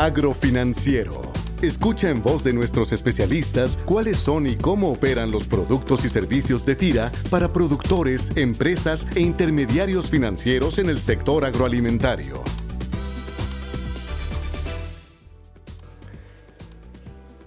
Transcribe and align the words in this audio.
Agrofinanciero. 0.00 1.20
Escucha 1.60 2.08
en 2.08 2.22
voz 2.22 2.42
de 2.42 2.54
nuestros 2.54 2.90
especialistas 2.90 3.76
cuáles 3.84 4.16
son 4.16 4.46
y 4.46 4.56
cómo 4.56 4.90
operan 4.90 5.30
los 5.30 5.44
productos 5.44 6.06
y 6.06 6.08
servicios 6.08 6.64
de 6.64 6.74
FIRA 6.74 7.12
para 7.28 7.52
productores, 7.52 8.34
empresas 8.34 9.06
e 9.14 9.20
intermediarios 9.20 10.08
financieros 10.08 10.78
en 10.78 10.88
el 10.88 11.02
sector 11.02 11.44
agroalimentario. 11.44 12.42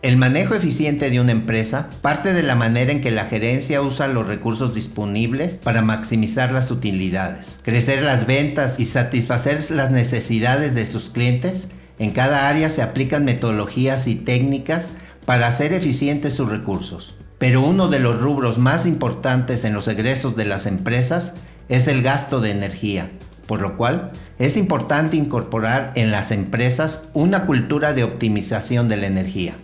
El 0.04 0.18
manejo 0.18 0.54
eficiente 0.54 1.10
de 1.10 1.20
una 1.20 1.32
empresa 1.32 1.90
parte 2.04 2.34
de 2.34 2.44
la 2.44 2.54
manera 2.54 2.92
en 2.92 3.02
que 3.02 3.10
la 3.10 3.26
gerencia 3.26 3.82
usa 3.82 4.08
los 4.08 4.28
recursos 4.28 4.76
disponibles 4.76 5.56
para 5.56 5.82
maximizar 5.82 6.52
las 6.52 6.70
utilidades, 6.70 7.58
crecer 7.64 8.04
las 8.04 8.28
ventas 8.28 8.80
y 8.80 8.86
satisfacer 8.86 9.72
las 9.72 9.90
necesidades 9.90 10.76
de 10.76 10.86
sus 10.86 11.10
clientes. 11.10 11.70
En 12.00 12.12
cada 12.12 12.50
área 12.50 12.70
se 12.70 12.82
aplican 12.82 13.26
metodologías 13.26 14.08
y 14.08 14.16
técnicas 14.16 14.94
para 15.26 15.48
hacer 15.48 15.74
eficientes 15.74 16.34
sus 16.34 16.50
recursos. 16.50 17.16
Pero 17.38 17.62
uno 17.62 17.88
de 17.88 18.00
los 18.00 18.20
rubros 18.20 18.58
más 18.58 18.86
importantes 18.86 19.64
en 19.64 19.74
los 19.74 19.88
egresos 19.88 20.36
de 20.36 20.46
las 20.46 20.66
empresas 20.66 21.36
es 21.70 21.88
el 21.88 22.02
gasto 22.02 22.40
de 22.40 22.52
energía, 22.52 23.10
por 23.48 23.62
lo 23.62 23.78
cual 23.78 24.12
es 24.40 24.58
importante 24.58 25.18
incorporar 25.18 25.92
en 25.96 26.12
las 26.12 26.32
empresas 26.32 27.10
una 27.14 27.46
cultura 27.46 27.94
de 27.94 28.04
optimización 28.04 28.90
de 28.90 28.98
la 28.98 29.08
energía. 29.08 29.56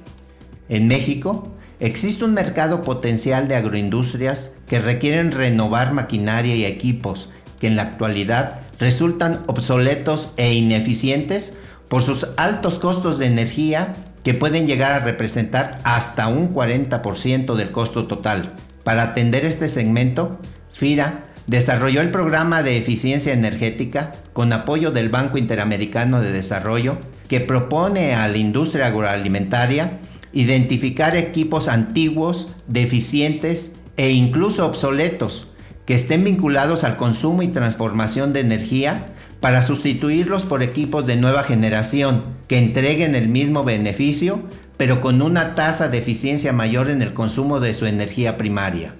En 0.67 0.87
México, 0.87 1.53
existe 1.79 2.25
un 2.25 2.33
mercado 2.33 2.81
potencial 2.81 3.47
de 3.47 3.55
agroindustrias 3.55 4.57
que 4.67 4.79
requieren 4.79 5.31
renovar 5.31 5.93
maquinaria 5.93 6.55
y 6.55 6.65
equipos 6.65 7.29
que 7.59 7.67
en 7.67 7.75
la 7.75 7.83
actualidad 7.83 8.61
resultan 8.79 9.41
obsoletos 9.47 10.33
e 10.37 10.53
ineficientes 10.53 11.57
por 11.89 12.03
sus 12.03 12.27
altos 12.37 12.79
costos 12.79 13.19
de 13.19 13.25
energía 13.25 13.93
que 14.23 14.33
pueden 14.33 14.67
llegar 14.67 14.93
a 14.93 14.99
representar 14.99 15.79
hasta 15.83 16.27
un 16.27 16.53
40% 16.53 17.55
del 17.55 17.71
costo 17.71 18.05
total. 18.07 18.53
Para 18.83 19.03
atender 19.03 19.43
este 19.43 19.67
segmento, 19.67 20.39
FIRA 20.71 21.25
desarrolló 21.47 22.01
el 22.01 22.11
programa 22.11 22.63
de 22.63 22.77
eficiencia 22.77 23.33
energética 23.33 24.11
con 24.33 24.53
apoyo 24.53 24.91
del 24.91 25.09
Banco 25.09 25.37
Interamericano 25.37 26.21
de 26.21 26.31
Desarrollo 26.31 26.97
que 27.27 27.39
propone 27.39 28.13
a 28.13 28.27
la 28.27 28.37
industria 28.37 28.87
agroalimentaria 28.87 29.99
identificar 30.31 31.15
equipos 31.15 31.67
antiguos, 31.67 32.53
deficientes 32.67 33.77
e 33.97 34.11
incluso 34.11 34.65
obsoletos 34.65 35.47
que 35.85 35.95
estén 35.95 36.23
vinculados 36.23 36.83
al 36.83 36.97
consumo 36.97 37.41
y 37.41 37.47
transformación 37.47 38.31
de 38.31 38.41
energía 38.41 39.07
para 39.39 39.61
sustituirlos 39.61 40.43
por 40.43 40.63
equipos 40.63 41.05
de 41.05 41.15
nueva 41.15 41.43
generación 41.43 42.23
que 42.47 42.57
entreguen 42.57 43.15
el 43.15 43.29
mismo 43.29 43.63
beneficio 43.63 44.43
pero 44.79 45.01
con 45.01 45.21
una 45.21 45.55
tasa 45.55 45.89
de 45.89 45.97
eficiencia 45.97 46.53
mayor 46.53 46.89
en 46.89 47.01
el 47.01 47.13
consumo 47.13 47.59
de 47.59 47.73
su 47.73 47.85
energía 47.85 48.37
primaria. 48.37 48.93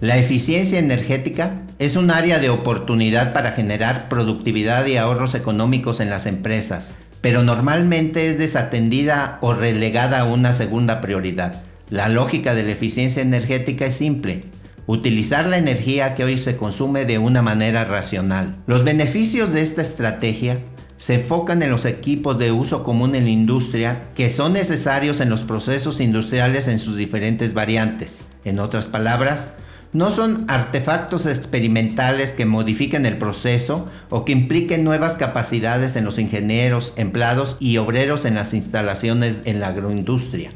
La 0.00 0.18
eficiencia 0.18 0.80
energética 0.80 1.62
es 1.78 1.94
un 1.94 2.10
área 2.10 2.40
de 2.40 2.50
oportunidad 2.50 3.32
para 3.32 3.52
generar 3.52 4.08
productividad 4.08 4.84
y 4.86 4.96
ahorros 4.96 5.36
económicos 5.36 6.00
en 6.00 6.10
las 6.10 6.26
empresas, 6.26 6.96
pero 7.20 7.44
normalmente 7.44 8.28
es 8.28 8.38
desatendida 8.38 9.38
o 9.40 9.54
relegada 9.54 10.18
a 10.18 10.24
una 10.24 10.52
segunda 10.52 11.00
prioridad. 11.00 11.62
La 11.90 12.08
lógica 12.08 12.56
de 12.56 12.64
la 12.64 12.72
eficiencia 12.72 13.22
energética 13.22 13.86
es 13.86 13.94
simple. 13.94 14.42
Utilizar 14.86 15.46
la 15.46 15.56
energía 15.56 16.14
que 16.14 16.24
hoy 16.24 16.38
se 16.38 16.56
consume 16.56 17.06
de 17.06 17.18
una 17.18 17.40
manera 17.40 17.84
racional. 17.84 18.56
Los 18.66 18.84
beneficios 18.84 19.52
de 19.52 19.62
esta 19.62 19.80
estrategia 19.80 20.58
se 20.96 21.14
enfocan 21.14 21.62
en 21.62 21.70
los 21.70 21.86
equipos 21.86 22.38
de 22.38 22.52
uso 22.52 22.84
común 22.84 23.14
en 23.14 23.24
la 23.24 23.30
industria 23.30 24.02
que 24.14 24.28
son 24.28 24.52
necesarios 24.52 25.20
en 25.20 25.30
los 25.30 25.42
procesos 25.42 26.00
industriales 26.00 26.68
en 26.68 26.78
sus 26.78 26.96
diferentes 26.96 27.54
variantes. 27.54 28.26
En 28.44 28.58
otras 28.58 28.86
palabras, 28.86 29.54
no 29.94 30.10
son 30.10 30.44
artefactos 30.48 31.24
experimentales 31.24 32.32
que 32.32 32.44
modifiquen 32.44 33.06
el 33.06 33.16
proceso 33.16 33.88
o 34.10 34.24
que 34.24 34.32
impliquen 34.32 34.84
nuevas 34.84 35.14
capacidades 35.14 35.96
en 35.96 36.04
los 36.04 36.18
ingenieros, 36.18 36.92
empleados 36.96 37.56
y 37.58 37.78
obreros 37.78 38.24
en 38.24 38.34
las 38.34 38.52
instalaciones 38.52 39.42
en 39.46 39.60
la 39.60 39.68
agroindustria. 39.68 40.50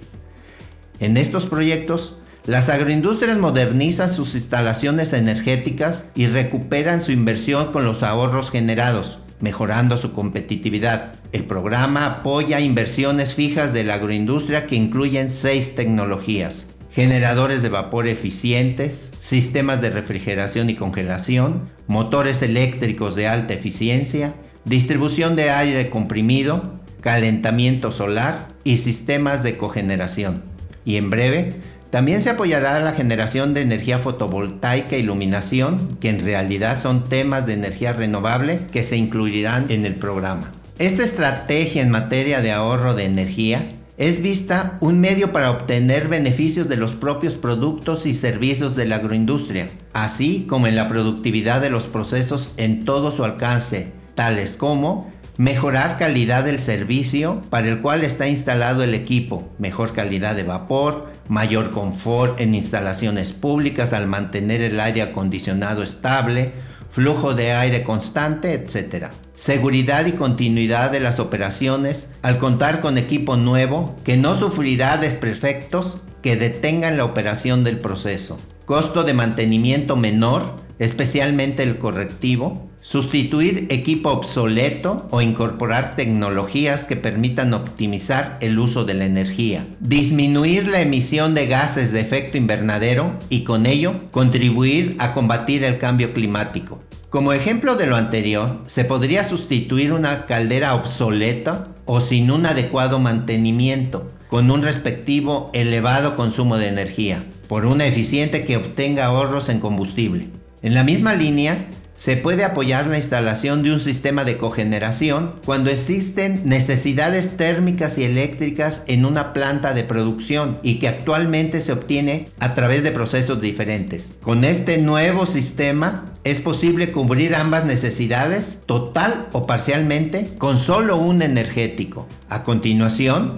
En 1.01 1.17
estos 1.17 1.47
proyectos, 1.47 2.18
las 2.49 2.71
agroindustrias 2.71 3.37
modernizan 3.37 4.09
sus 4.09 4.35
instalaciones 4.35 5.13
energéticas 5.13 6.09
y 6.15 6.29
recuperan 6.29 7.03
su 7.03 7.13
inversión 7.13 7.73
con 7.73 7.85
los 7.85 8.03
ahorros 8.03 8.51
generados, 8.51 9.19
mejorando 9.41 9.99
su 9.99 10.15
competitividad. 10.15 11.13
El 11.33 11.45
programa 11.45 12.07
apoya 12.07 12.61
inversiones 12.61 13.35
fijas 13.35 13.75
de 13.75 13.85
la 13.85 13.97
agroindustria 13.97 14.67
que 14.67 14.77
incluyen 14.77 15.29
seis 15.29 15.75
tecnologías 15.75 16.69
generadores 16.91 17.63
de 17.63 17.69
vapor 17.69 18.09
eficientes, 18.09 19.13
sistemas 19.21 19.83
de 19.83 19.91
refrigeración 19.91 20.71
y 20.71 20.75
congelación, 20.75 21.69
motores 21.87 22.41
eléctricos 22.41 23.15
de 23.15 23.29
alta 23.29 23.53
eficiencia, 23.53 24.33
distribución 24.65 25.37
de 25.37 25.51
aire 25.51 25.91
comprimido, 25.91 26.73
calentamiento 27.03 27.93
solar 27.93 28.49
y 28.65 28.79
sistemas 28.79 29.43
de 29.43 29.59
cogeneración. 29.59 30.43
Y 30.85 30.97
en 30.97 31.11
breve, 31.11 31.53
también 31.91 32.21
se 32.21 32.31
apoyará 32.31 32.79
la 32.81 32.93
generación 32.93 33.55
de 33.55 33.63
energía 33.63 33.99
fotovoltaica 33.99 34.97
e 34.97 35.01
iluminación, 35.01 35.97
que 36.01 36.11
en 36.11 36.25
realidad 36.25 36.79
son 36.79 37.09
temas 37.09 37.47
de 37.47 37.55
energía 37.55 37.93
renovable 37.93 38.61
que 38.73 38.85
se 38.85 38.97
incluirán 38.97 39.67
en 39.71 39.87
el 39.87 39.95
programa. 39.95 40.53
Esta 40.79 41.03
estrategia 41.03 41.83
en 41.83 41.91
materia 41.91 42.41
de 42.41 42.53
ahorro 42.53 42.95
de 42.95 43.05
energía 43.05 43.73
es 43.97 44.23
vista 44.23 44.79
un 44.81 45.01
medio 45.01 45.33
para 45.33 45.51
obtener 45.51 46.07
beneficios 46.07 46.69
de 46.69 46.77
los 46.77 46.93
propios 46.93 47.35
productos 47.35 48.07
y 48.07 48.15
servicios 48.15 48.77
de 48.77 48.87
la 48.87 48.97
agroindustria, 48.97 49.67
así 49.93 50.47
como 50.49 50.69
en 50.69 50.77
la 50.77 50.89
productividad 50.89 51.61
de 51.61 51.71
los 51.71 51.89
procesos 51.89 52.53
en 52.59 52.85
todo 52.85 53.11
su 53.11 53.25
alcance, 53.25 53.93
tales 54.15 54.57
como 54.57 55.11
mejorar 55.37 55.99
calidad 55.99 56.45
del 56.45 56.61
servicio 56.61 57.43
para 57.49 57.69
el 57.69 57.81
cual 57.81 58.03
está 58.03 58.29
instalado 58.29 58.83
el 58.83 58.95
equipo, 58.95 59.49
mejor 59.59 59.93
calidad 59.93 60.37
de 60.37 60.43
vapor, 60.43 61.13
mayor 61.29 61.71
confort 61.71 62.41
en 62.41 62.55
instalaciones 62.55 63.33
públicas 63.33 63.93
al 63.93 64.07
mantener 64.07 64.61
el 64.63 64.81
aire 64.81 65.03
acondicionado 65.03 65.83
estable, 65.83 66.53
flujo 66.91 67.35
de 67.35 67.53
aire 67.53 67.83
constante, 67.83 68.55
etc. 68.55 69.07
Seguridad 69.35 70.07
y 70.07 70.13
continuidad 70.13 70.91
de 70.91 71.01
las 71.01 71.21
operaciones 71.21 72.15
al 72.23 72.39
contar 72.39 72.81
con 72.81 72.99
equipo 72.99 73.37
nuevo 73.37 73.95
que 74.05 74.17
no 74.17 74.35
sufrirá 74.35 74.97
desperfectos 74.97 75.99
que 76.23 76.37
detengan 76.37 76.97
la 76.97 77.05
operación 77.05 77.63
del 77.63 77.79
proceso. 77.79 78.39
Costo 78.65 79.05
de 79.05 79.15
mantenimiento 79.15 79.97
menor, 79.97 80.57
especialmente 80.79 81.63
el 81.63 81.79
correctivo. 81.79 82.69
Sustituir 82.81 83.67
equipo 83.69 84.11
obsoleto 84.11 85.07
o 85.11 85.21
incorporar 85.21 85.95
tecnologías 85.97 86.85
que 86.85 86.97
permitan 86.97 87.53
optimizar 87.53 88.39
el 88.41 88.59
uso 88.59 88.85
de 88.85 88.95
la 88.95 89.05
energía. 89.05 89.67
Disminuir 89.81 90.69
la 90.69 90.81
emisión 90.81 91.35
de 91.35 91.47
gases 91.47 91.93
de 91.93 92.01
efecto 92.01 92.39
invernadero 92.39 93.13
y 93.29 93.45
con 93.45 93.67
ello 93.67 93.97
contribuir 94.11 94.97
a 94.99 95.13
combatir 95.13 95.65
el 95.65 95.79
cambio 95.79 96.15
climático. 96.15 96.81
Como 97.11 97.33
ejemplo 97.33 97.75
de 97.75 97.87
lo 97.87 97.97
anterior, 97.97 98.63
se 98.67 98.85
podría 98.85 99.25
sustituir 99.25 99.93
una 99.93 100.27
caldera 100.27 100.75
obsoleta 100.75 101.69
o 101.87 102.03
sin 102.03 102.31
un 102.31 102.45
adecuado 102.45 102.99
mantenimiento, 102.99 104.11
con 104.29 104.51
un 104.51 104.63
respectivo 104.63 105.51
elevado 105.55 106.17
consumo 106.17 106.59
de 106.59 106.69
energía, 106.69 107.25
por 107.49 107.65
una 107.65 107.87
eficiente 107.87 108.45
que 108.45 108.59
obtenga 108.59 109.07
ahorros 109.07 109.49
en 109.49 109.59
combustible. 109.59 110.29
En 110.63 110.75
la 110.75 110.85
misma 110.85 111.15
línea, 111.15 111.67
se 111.99 112.17
puede 112.17 112.45
apoyar 112.45 112.87
la 112.87 112.97
instalación 112.97 113.65
de 113.65 113.73
un 113.73 113.81
sistema 113.81 114.23
de 114.23 114.37
cogeneración 114.37 115.35
cuando 115.45 115.69
existen 115.69 116.43
necesidades 116.45 117.37
térmicas 117.37 117.99
y 117.99 118.05
eléctricas 118.05 118.85
en 118.87 119.05
una 119.05 119.33
planta 119.33 119.75
de 119.75 119.83
producción 119.83 120.59
y 120.63 120.79
que 120.79 120.87
actualmente 120.87 121.61
se 121.61 121.73
obtiene 121.73 122.29
a 122.39 122.55
través 122.55 122.85
de 122.85 122.93
procesos 122.93 123.41
diferentes. 123.41 124.15
Con 124.23 124.45
este 124.45 124.79
nuevo 124.79 125.27
sistema 125.27 126.05
es 126.23 126.39
posible 126.39 126.93
cubrir 126.93 127.35
ambas 127.35 127.65
necesidades 127.65 128.63
total 128.67 129.27
o 129.33 129.47
parcialmente 129.47 130.29
con 130.39 130.57
solo 130.57 130.99
un 130.99 131.21
energético. 131.21 132.07
A 132.29 132.45
continuación, 132.45 133.35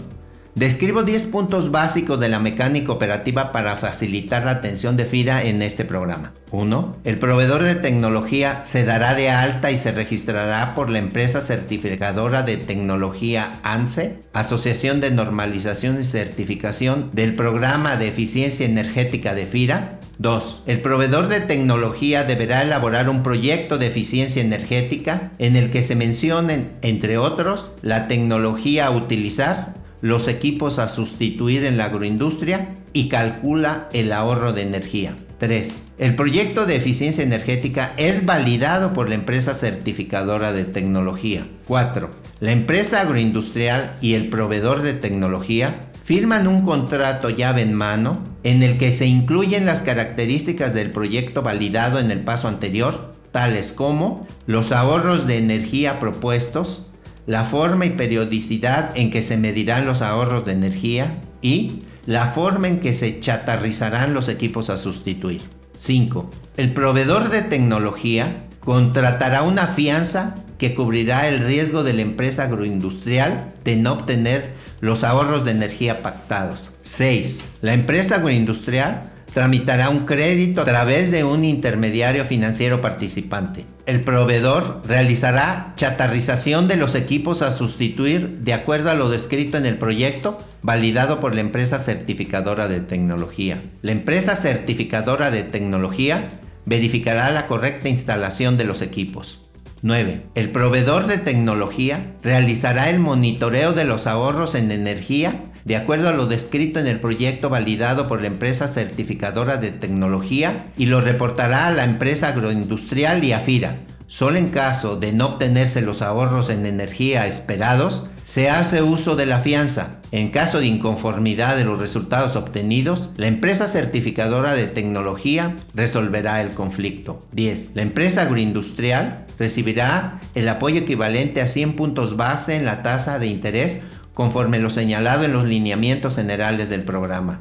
Describo 0.57 1.05
10 1.05 1.27
puntos 1.27 1.71
básicos 1.71 2.19
de 2.19 2.29
la 2.29 2.41
mecánica 2.41 2.91
operativa 2.91 3.53
para 3.53 3.77
facilitar 3.77 4.45
la 4.45 4.51
atención 4.51 4.97
de 4.97 5.05
FIRA 5.05 5.45
en 5.45 5.63
este 5.63 5.85
programa. 5.85 6.33
1. 6.51 6.97
El 7.05 7.19
proveedor 7.19 7.63
de 7.63 7.77
tecnología 7.77 8.65
se 8.65 8.85
dará 8.85 9.15
de 9.15 9.31
alta 9.31 9.71
y 9.71 9.79
se 9.79 9.93
registrará 9.93 10.75
por 10.75 10.91
la 10.91 10.99
empresa 10.99 11.41
certificadora 11.41 12.43
de 12.43 12.57
tecnología 12.57 13.61
ANSE, 13.63 14.19
Asociación 14.33 15.01
de 15.01 15.13
Normalización 15.13 16.01
y 16.01 16.05
Certificación 16.05 17.11
del 17.13 17.37
Programa 17.37 17.97
de 17.97 18.09
Eficiencia 18.09 18.67
Energética 18.67 19.35
de 19.35 19.47
FIRA. 19.47 20.01
2. 20.19 20.65
El 20.67 20.81
proveedor 20.81 21.29
de 21.29 21.41
tecnología 21.41 22.25
deberá 22.25 22.61
elaborar 22.61 23.09
un 23.09 23.23
proyecto 23.23 23.79
de 23.79 23.87
eficiencia 23.87 24.43
energética 24.43 25.31
en 25.39 25.57
el 25.57 25.71
que 25.71 25.83
se 25.83 25.97
mencionen, 25.97 26.73
entre 26.83 27.17
otros, 27.17 27.71
la 27.81 28.07
tecnología 28.07 28.89
a 28.89 28.91
utilizar, 28.91 29.80
los 30.03 30.29
equipos 30.29 30.79
a 30.79 30.89
sustituir 30.89 31.65
en 31.65 31.77
la 31.77 31.87
agroindustria 31.87 32.75
y 32.93 33.09
calcula 33.09 33.89
el 33.93 34.13
ahorro 34.13 34.53
de 34.53 34.63
energía. 34.63 35.17
3. 35.39 35.93
El 35.99 36.15
proyecto 36.17 36.67
de 36.67 36.77
eficiencia 36.77 37.25
energética 37.25 37.95
es 37.97 38.27
validado 38.27 38.93
por 38.93 39.09
la 39.09 39.15
empresa 39.15 39.55
certificadora 39.55 40.53
de 40.53 40.65
tecnología. 40.65 41.47
4. 41.67 42.11
La 42.41 42.53
empresa 42.53 43.01
agroindustrial 43.01 43.97
y 44.01 44.15
el 44.15 44.29
proveedor 44.29 44.83
de 44.83 44.93
tecnología 44.93 45.87
firman 46.05 46.47
un 46.47 46.63
contrato 46.63 47.31
llave 47.31 47.63
en 47.63 47.73
mano 47.73 48.19
en 48.43 48.63
el 48.63 48.79
que 48.79 48.93
se 48.93 49.07
incluyen 49.07 49.65
las 49.65 49.83
características 49.83 50.75
del 50.75 50.91
proyecto 50.91 51.43
validado 51.43 51.99
en 51.99 52.11
el 52.11 52.21
paso 52.21 52.49
anterior, 52.49 53.15
tales 53.33 53.73
como 53.73 54.27
los 54.47 54.73
ahorros 54.73 55.27
de 55.27 55.39
energía 55.39 56.01
propuestos, 56.01 56.90
la 57.31 57.45
forma 57.45 57.87
y 57.87 57.91
periodicidad 57.91 58.91
en 58.97 59.13
que 59.13 59.23
se 59.23 59.37
medirán 59.37 59.87
los 59.87 60.03
ahorros 60.03 60.45
de 60.45 60.51
energía 60.51 61.13
y 61.41 61.85
la 62.05 62.27
forma 62.27 62.67
en 62.67 62.81
que 62.81 62.93
se 62.93 63.21
chatarrizarán 63.21 64.15
los 64.15 64.29
equipos 64.29 64.69
a 64.69 64.77
sustituir. 64.77 65.41
5. 65.79 66.29
El 66.57 66.73
proveedor 66.73 67.31
de 67.31 67.43
tecnología 67.43 68.47
contratará 68.59 69.43
una 69.43 69.69
fianza 69.69 70.35
que 70.59 70.75
cubrirá 70.75 71.29
el 71.29 71.45
riesgo 71.45 71.85
de 71.85 71.93
la 71.93 72.03
empresa 72.03 72.47
agroindustrial 72.47 73.55
de 73.63 73.77
no 73.77 73.93
obtener 73.93 74.51
los 74.81 75.05
ahorros 75.05 75.45
de 75.45 75.53
energía 75.53 76.03
pactados. 76.03 76.71
6. 76.83 77.45
La 77.63 77.75
empresa 77.75 78.17
agroindustrial 78.17 79.10
tramitará 79.33 79.91
un 79.91 80.07
crédito 80.07 80.63
a 80.63 80.65
través 80.65 81.11
de 81.11 81.25
un 81.25 81.45
intermediario 81.45 82.25
financiero 82.25 82.81
participante. 82.81 83.65
El 83.87 84.01
proveedor 84.03 84.83
realizará 84.87 85.73
chatarrización 85.77 86.69
de 86.69 86.77
los 86.77 86.95
equipos 86.95 87.43
a 87.43 87.53
sustituir 87.53 88.39
de 88.41 88.55
acuerdo 88.55 88.91
a 88.91 88.95
lo 88.95 89.09
descrito 89.09 89.57
en 89.57 89.67
el 89.67 89.77
proyecto 89.77 90.39
validado 90.63 91.21
por 91.21 91.35
la 91.35 91.41
empresa 91.41 91.79
certificadora 91.79 92.69
de 92.69 92.81
tecnología. 92.81 93.63
La 93.83 93.93
empresa 93.93 94.37
certificadora 94.37 95.31
de 95.31 95.43
tecnología 95.43 96.29
verificará 96.67 97.31
la 97.31 97.47
correcta 97.47 97.89
instalación 97.89 98.57
de 98.57 98.65
los 98.65 98.83
equipos. 98.83 99.41
9. 99.83 100.23
El 100.35 100.51
proveedor 100.51 101.07
de 101.07 101.17
tecnología 101.17 102.13
realizará 102.23 102.91
el 102.91 102.99
monitoreo 102.99 103.73
de 103.73 103.85
los 103.85 104.07
ahorros 104.07 104.55
en 104.55 104.71
energía 104.71 105.41
de 105.65 105.77
acuerdo 105.77 106.09
a 106.09 106.13
lo 106.13 106.27
descrito 106.27 106.79
en 106.81 106.87
el 106.87 107.01
proyecto 107.01 107.49
validado 107.49 108.09
por 108.09 108.21
la 108.21 108.29
empresa 108.29 108.69
certificadora 108.69 109.57
de 109.57 109.71
tecnología 109.71 110.67
y 110.77 110.87
lo 110.87 111.01
reportará 111.01 111.67
a 111.67 111.73
la 111.73 111.85
empresa 111.85 112.29
agroindustrial 112.29 113.25
y 113.25 113.33
a 113.33 113.41
FIRA. 113.41 113.77
Solo 114.07 114.39
en 114.39 114.49
caso 114.49 114.97
de 114.97 115.13
no 115.13 115.27
obtenerse 115.27 115.83
los 115.83 116.03
ahorros 116.03 116.51
en 116.51 116.67
energía 116.67 117.29
esperados, 117.29 118.07
se 118.25 118.51
hace 118.51 118.83
uso 118.83 119.15
de 119.15 119.25
la 119.25 119.39
fianza. 119.39 120.01
En 120.11 120.31
caso 120.31 120.59
de 120.59 120.67
inconformidad 120.67 121.57
de 121.57 121.65
los 121.65 121.79
resultados 121.79 122.35
obtenidos, 122.35 123.11
la 123.17 123.29
empresa 123.29 123.69
certificadora 123.69 124.55
de 124.55 124.67
tecnología 124.67 125.55
resolverá 125.75 126.41
el 126.41 126.51
conflicto. 126.51 127.25
10. 127.33 127.77
La 127.77 127.83
empresa 127.83 128.23
agroindustrial 128.23 129.27
recibirá 129.39 130.21
el 130.35 130.49
apoyo 130.49 130.81
equivalente 130.81 131.41
a 131.41 131.47
100 131.47 131.77
puntos 131.77 132.17
base 132.17 132.57
en 132.57 132.65
la 132.65 132.83
tasa 132.83 133.21
de 133.21 133.29
interés 133.29 133.83
conforme 134.21 134.59
lo 134.59 134.69
señalado 134.69 135.25
en 135.25 135.33
los 135.33 135.49
lineamientos 135.49 136.17
generales 136.17 136.69
del 136.69 136.83
programa. 136.83 137.41